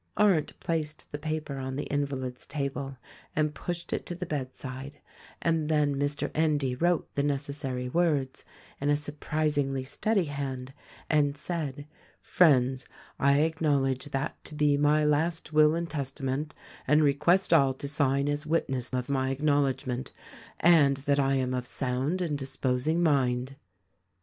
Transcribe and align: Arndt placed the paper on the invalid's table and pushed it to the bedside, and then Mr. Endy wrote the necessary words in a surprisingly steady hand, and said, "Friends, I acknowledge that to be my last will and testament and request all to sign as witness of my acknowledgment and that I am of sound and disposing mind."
Arndt 0.17 0.59
placed 0.59 1.11
the 1.11 1.19
paper 1.19 1.57
on 1.59 1.75
the 1.75 1.83
invalid's 1.83 2.47
table 2.47 2.97
and 3.35 3.53
pushed 3.53 3.93
it 3.93 4.03
to 4.07 4.15
the 4.15 4.25
bedside, 4.25 4.99
and 5.43 5.69
then 5.69 5.95
Mr. 5.95 6.31
Endy 6.33 6.73
wrote 6.73 7.13
the 7.13 7.21
necessary 7.21 7.87
words 7.87 8.43
in 8.79 8.89
a 8.89 8.95
surprisingly 8.95 9.83
steady 9.83 10.23
hand, 10.23 10.73
and 11.07 11.37
said, 11.37 11.85
"Friends, 12.19 12.87
I 13.19 13.41
acknowledge 13.41 14.05
that 14.05 14.43
to 14.45 14.55
be 14.55 14.75
my 14.75 15.05
last 15.05 15.53
will 15.53 15.75
and 15.75 15.87
testament 15.87 16.55
and 16.87 17.03
request 17.03 17.53
all 17.53 17.75
to 17.75 17.87
sign 17.87 18.27
as 18.27 18.47
witness 18.47 18.91
of 18.95 19.07
my 19.07 19.29
acknowledgment 19.29 20.13
and 20.59 20.97
that 21.05 21.19
I 21.19 21.35
am 21.35 21.53
of 21.53 21.67
sound 21.67 22.21
and 22.23 22.35
disposing 22.35 23.03
mind." 23.03 23.55